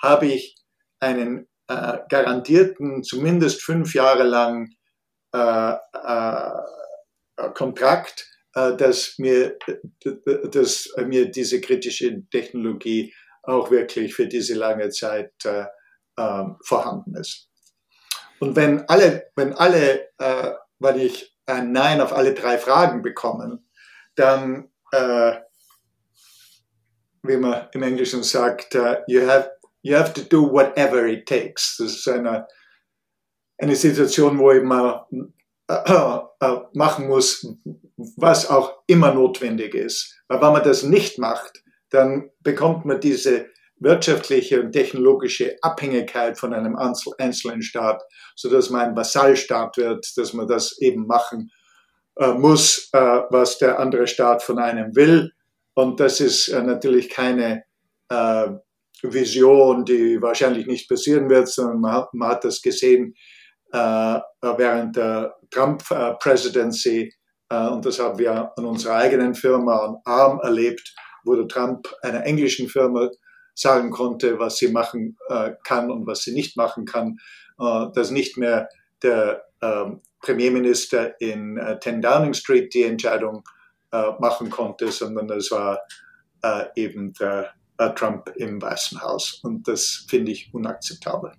[0.00, 0.54] habe ich
[1.00, 4.68] einen äh, garantierten, zumindest fünf Jahre lang
[5.34, 6.50] äh, äh,
[7.54, 9.58] Kontrakt, äh, dass mir,
[10.50, 15.64] dass mir diese kritische Technologie auch wirklich für diese lange Zeit äh,
[16.18, 17.48] ähm, vorhanden ist.
[18.40, 23.62] Und wenn alle, wenn alle, äh, weil ich ein Nein auf alle drei Fragen bekomme,
[24.14, 25.36] dann, äh,
[27.22, 29.50] wie man im Englischen sagt, uh, you have
[29.82, 31.76] you have to do whatever it takes.
[31.78, 32.46] Das ist eine,
[33.58, 35.06] eine Situation, wo mal
[35.68, 37.46] äh, äh, machen muss,
[38.16, 40.22] was auch immer notwendig ist.
[40.28, 43.46] Weil wenn man das nicht macht, dann bekommt man diese
[43.80, 48.02] wirtschaftliche und technologische Abhängigkeit von einem einzelnen Staat,
[48.34, 51.50] so dass man ein Vasallstaat wird, dass man das eben machen
[52.16, 52.98] äh, muss, äh,
[53.30, 55.32] was der andere Staat von einem will.
[55.74, 57.62] Und das ist äh, natürlich keine
[58.08, 58.48] äh,
[59.02, 63.14] Vision, die wahrscheinlich nicht passieren wird, sondern man hat, man hat das gesehen
[63.72, 67.12] äh, während der Trump-Presidency.
[67.48, 71.88] Äh, und das haben wir an unserer eigenen Firma, an ARM, erlebt, wo der Trump
[72.02, 73.08] einer englischen Firma
[73.58, 77.18] sagen konnte, was sie machen äh, kann und was sie nicht machen kann,
[77.60, 78.68] dass nicht mehr
[79.02, 83.42] der ähm, Premierminister in 10 Downing Street die Entscheidung
[83.90, 85.80] machen konnte, sondern es war
[86.76, 87.52] eben der
[87.96, 89.40] Trump im Weißen Haus.
[89.42, 91.32] Und das finde ich unakzeptabel.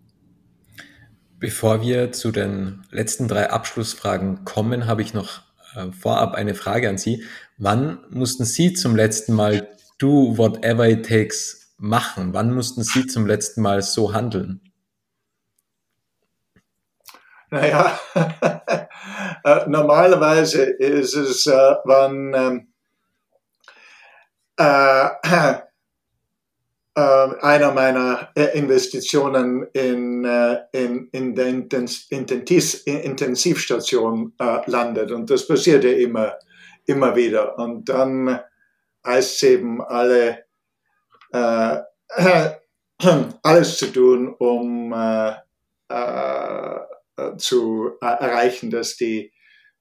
[1.40, 5.42] Bevor wir zu den letzten drei Abschlussfragen kommen, habe ich noch
[5.74, 7.24] äh, vorab eine Frage an Sie.
[7.58, 12.34] Wann mussten Sie zum letzten Mal do whatever it takes machen?
[12.34, 14.62] Wann mussten Sie zum letzten Mal so handeln?
[17.52, 18.00] Naja,
[19.44, 22.68] äh, normalerweise ist es, äh, wann ähm,
[24.58, 25.60] äh,
[27.00, 34.34] äh, einer meiner äh, Investitionen in, äh, in, in der Intensivstation
[34.66, 35.12] landet.
[35.12, 36.34] Und das passiert ja immer,
[36.86, 37.58] immer wieder.
[37.58, 38.42] Und dann
[39.04, 40.44] es eben, alle,
[41.32, 41.80] äh,
[43.44, 45.34] alles zu tun, um äh,
[45.90, 46.80] äh,
[47.38, 49.32] zu erreichen, dass die,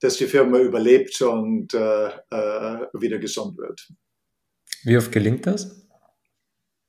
[0.00, 3.88] dass die Firma überlebt und wieder gesund wird.
[4.84, 5.74] Wie oft gelingt das?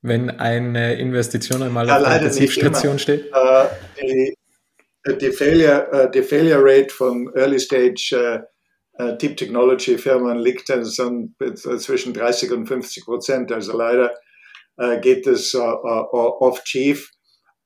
[0.02, 3.30] wenn eine Investition einmal ja, auf der Intensivstation steht?
[4.00, 4.34] Die,
[5.20, 8.46] die, Failure, die Failure Rate von Early Stage
[9.20, 13.52] Deep Technology Firmen liegt dann zwischen 30 und 50 Prozent.
[13.52, 14.14] Also leider
[15.02, 17.12] geht es oft schief.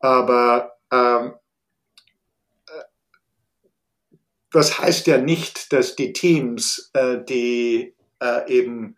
[0.00, 1.34] Aber ähm,
[4.50, 6.90] das heißt ja nicht, dass die Teams,
[7.28, 7.94] die
[8.48, 8.96] eben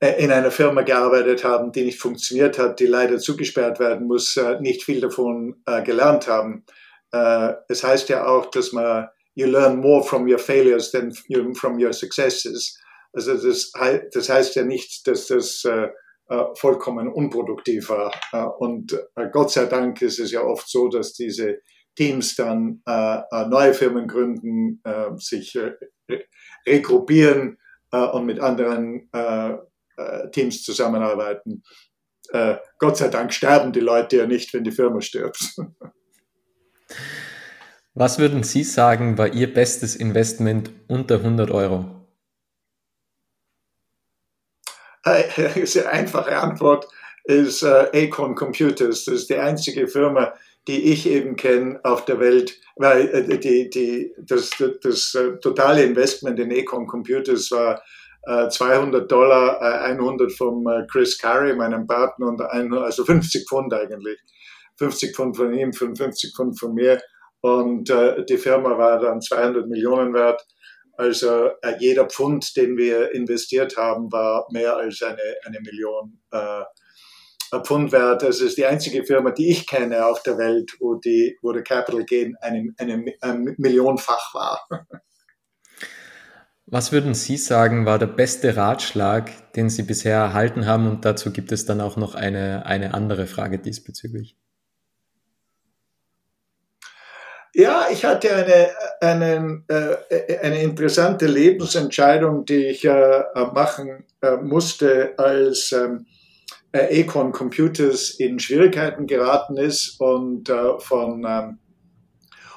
[0.00, 4.36] äh, in einer Firma gearbeitet haben, die nicht funktioniert hat, die leider zugesperrt werden muss,
[4.36, 6.64] äh, nicht viel davon äh, gelernt haben.
[7.68, 11.14] Es heißt ja auch, dass man you learn more from your failures than
[11.54, 12.78] from your successes.
[13.14, 13.72] Also das,
[14.12, 15.88] das heißt ja nicht, dass das äh,
[16.54, 18.12] vollkommen unproduktiv war.
[18.32, 21.58] Äh, und äh, Gott sei Dank ist es ja oft so, dass diese
[21.94, 25.58] Teams dann äh, äh, neue Firmen gründen, äh, sich
[26.66, 27.58] regruppieren
[27.90, 29.08] und mit anderen
[30.32, 31.62] Teams zusammenarbeiten.
[32.78, 35.38] Gott sei Dank sterben die Leute ja nicht, wenn die Firma stirbt.
[37.94, 42.05] Was würden Sie sagen, war Ihr bestes Investment unter 100 Euro?
[45.36, 46.88] Eine sehr einfache Antwort
[47.24, 49.04] ist äh, Acorn Computers.
[49.04, 50.34] Das ist die einzige Firma,
[50.66, 55.38] die ich eben kenne auf der Welt, weil äh, die, die, das, das, das äh,
[55.38, 57.80] totale Investment in Acorn Computers war
[58.26, 64.18] äh, 200 Dollar, 100 vom Chris Curry, meinem Partner, und 100, also 50 Pfund eigentlich.
[64.78, 67.00] 50 Pfund von ihm, 55 Pfund von mir.
[67.42, 70.44] Und äh, die Firma war dann 200 Millionen wert.
[70.96, 76.62] Also äh, jeder Pfund, den wir investiert haben, war mehr als eine, eine Million äh,
[77.62, 78.22] Pfund wert.
[78.22, 81.62] Das ist die einzige Firma, die ich kenne auf der Welt, wo, die, wo der
[81.62, 84.66] Capital Gain eine, eine, eine Millionenfach war.
[86.68, 90.88] Was würden Sie sagen, war der beste Ratschlag, den Sie bisher erhalten haben?
[90.88, 94.36] Und dazu gibt es dann auch noch eine, eine andere Frage diesbezüglich.
[97.58, 98.68] Ja, ich hatte eine,
[99.00, 103.22] eine, äh, eine interessante Lebensentscheidung, die ich äh,
[103.54, 106.04] machen äh, musste, als ähm,
[106.72, 111.58] Econ Computers in Schwierigkeiten geraten ist und von ähm,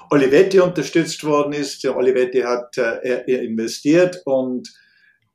[0.10, 1.86] Olivetti unterstützt worden ist.
[1.86, 2.76] Olivetti hat
[3.26, 4.68] investiert und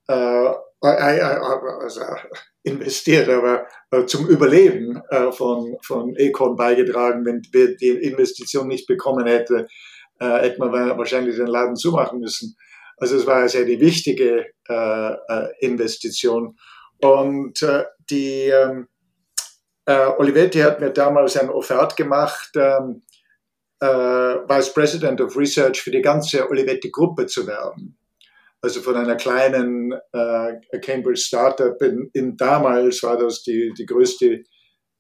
[0.07, 2.01] also
[2.65, 7.25] investiert, aber äh, zum Überleben äh, von, von Econ beigetragen.
[7.25, 9.69] Wenn wir die Investition nicht bekommen hätte,
[10.19, 12.57] äh, hätte man wahrscheinlich den Laden zumachen müssen.
[12.97, 16.57] Also es war sehr die wichtige äh, äh, Investition.
[17.01, 18.89] Und äh, die ähm,
[19.87, 23.03] Olivetti hat mir damals ein Offert gemacht, ähm,
[23.81, 27.99] Vice President of Research für die ganze Olivetti-Gruppe zu werden
[28.65, 31.81] also von einer kleinen äh, Cambridge Startup.
[31.83, 34.43] In, in, damals war das die, die größte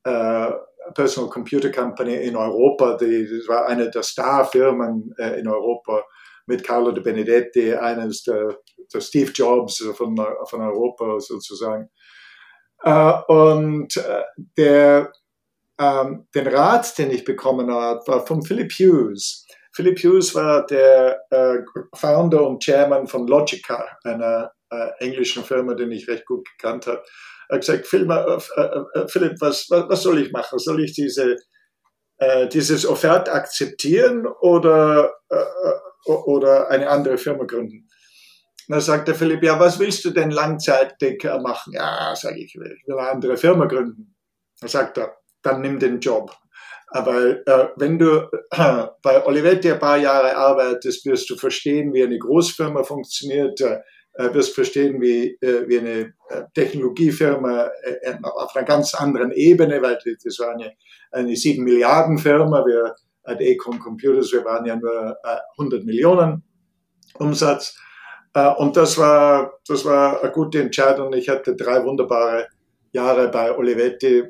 [0.04, 0.50] äh,
[0.94, 2.98] Personal Computer Company in Europa.
[2.98, 6.02] Die, das war eine der Star-Firmen äh, in Europa
[6.46, 8.58] mit Carlo De Benedetti, eines der,
[8.92, 11.88] der Steve Jobs von, von Europa sozusagen.
[12.82, 14.22] Äh, und äh,
[14.58, 15.10] der,
[15.78, 19.43] ähm, den Rat, den ich bekommen habe, war von Philip Hughes
[19.74, 21.58] Philip Hughes war der äh,
[21.94, 27.02] Founder und Chairman von Logica, einer äh, englischen Firma, den ich recht gut gekannt habe.
[27.48, 30.58] Er hat gesagt, Phil, äh, äh, äh, Philipp, was, was, was, soll ich machen?
[30.58, 31.36] Soll ich diese,
[32.18, 35.12] äh, dieses Offert akzeptieren oder,
[36.06, 37.88] oder eine andere Firma gründen?
[38.68, 41.74] dann sagt der Philipp, ja, was willst du denn langzeitig machen?
[41.74, 44.16] Ja, sage ich, ich will eine andere Firma gründen.
[44.60, 46.34] Dann sagt er, dann nimm den Job.
[46.88, 52.04] Aber äh, wenn du äh, bei Olivetti ein paar Jahre arbeitest, wirst du verstehen, wie
[52.04, 53.60] eine Großfirma funktioniert,
[54.16, 59.82] äh, wirst verstehen, wie, äh, wie eine äh, Technologiefirma äh, auf einer ganz anderen Ebene,
[59.82, 60.72] weil das war eine,
[61.10, 65.16] eine 7 Milliarden Firma, wir at Econ Computers, wir waren ja nur
[65.56, 66.42] 100 Millionen
[67.14, 67.74] Umsatz.
[68.58, 71.10] Und das war, das war eine gute Entscheidung.
[71.14, 72.48] Ich hatte drei wunderbare
[72.92, 74.24] Jahre bei Olivetti,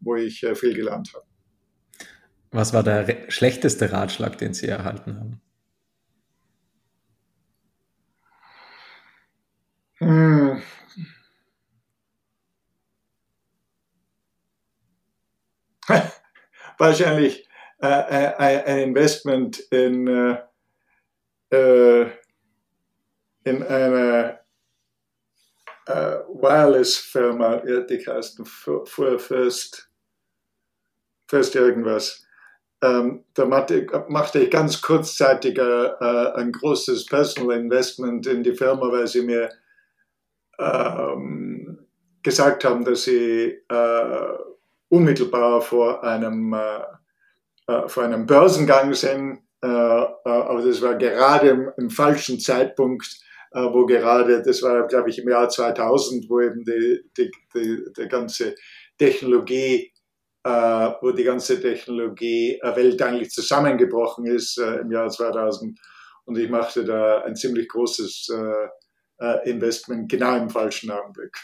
[0.00, 1.26] wo ich viel gelernt habe.
[2.52, 5.40] Was war der schlechteste Ratschlag, den Sie erhalten haben?
[9.98, 10.62] Hm.
[16.78, 17.48] Wahrscheinlich
[17.80, 20.38] äh, äh, ein Investment in, äh,
[21.56, 22.10] äh
[23.44, 24.40] in eine
[25.86, 25.92] äh,
[26.28, 29.90] Wireless-Firma, die heißt First,
[31.26, 32.26] First irgendwas.
[32.82, 38.90] Ähm, da machte, ich ganz kurzzeitig äh, äh, ein großes Personal Investment in die Firma,
[38.90, 39.50] weil sie mir
[40.58, 41.78] ähm,
[42.24, 44.38] gesagt haben, dass sie äh,
[44.88, 49.38] unmittelbar vor einem, äh, äh vor einem Börsengang sind.
[49.62, 53.20] Äh, aber das war gerade im, im falschen Zeitpunkt,
[53.54, 58.08] wo gerade, das war glaube ich im Jahr 2000, wo eben die, die, die, die
[58.08, 58.54] ganze
[58.96, 59.91] Technologie
[60.44, 65.78] äh, wo die ganze Technologie äh, Welt eigentlich zusammengebrochen ist äh, im Jahr 2000.
[66.24, 68.28] Und ich machte da ein ziemlich großes
[69.44, 71.36] Investment genau im falschen Augenblick.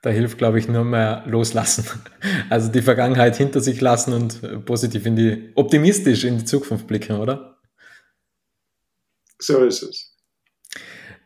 [0.00, 1.84] Da hilft, glaube ich, nur mehr loslassen.
[2.48, 7.18] Also die Vergangenheit hinter sich lassen und positiv in die, optimistisch in die Zukunft blicken,
[7.18, 7.58] oder?
[9.38, 10.16] So ist es.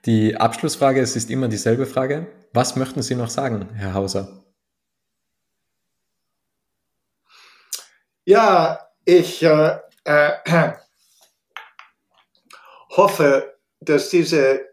[0.04, 2.28] Die Abschlussfrage, es ist immer dieselbe Frage.
[2.52, 4.45] Was möchten Sie noch sagen, Herr Hauser?
[8.28, 10.72] Ja, ich äh, äh,
[12.96, 14.64] hoffe, dass diese, äh,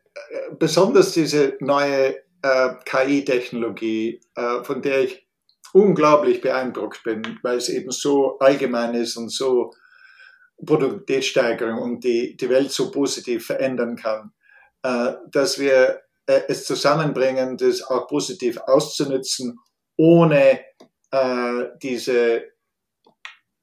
[0.57, 5.27] besonders diese neue äh, KI-Technologie, äh, von der ich
[5.71, 9.71] unglaublich beeindruckt bin, weil es eben so allgemein ist und so
[10.65, 14.31] Produktivitätssteigerung und die, die Welt so positiv verändern kann,
[14.81, 19.59] äh, dass wir es zusammenbringen, das auch positiv auszunutzen,
[19.97, 20.61] ohne
[21.83, 22.52] diese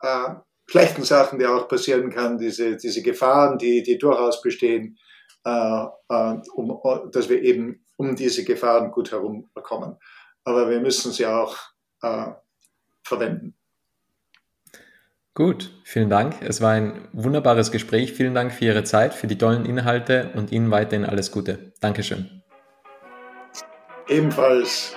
[0.03, 0.35] äh,
[0.67, 4.99] schlechten Sachen, die auch passieren kann, diese, diese Gefahren, die, die durchaus bestehen,
[5.45, 6.81] äh, äh, um,
[7.13, 9.97] dass wir eben um diese Gefahren gut herumkommen.
[10.45, 11.57] Aber wir müssen sie auch
[12.03, 12.27] äh,
[13.05, 13.55] verwenden.
[15.35, 16.43] Gut, vielen Dank.
[16.43, 18.13] Es war ein wunderbares Gespräch.
[18.13, 21.73] Vielen Dank für Ihre Zeit, für die tollen Inhalte und Ihnen weiterhin alles Gute.
[21.81, 22.43] Dankeschön.
[24.09, 24.97] Ebenfalls.